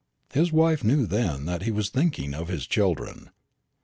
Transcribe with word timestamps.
His 0.33 0.51
wife 0.51 0.83
knew 0.83 1.05
then 1.05 1.45
that 1.45 1.61
he 1.61 1.69
was 1.69 1.89
thinking 1.89 2.33
of 2.33 2.47
his 2.47 2.65
children. 2.65 3.29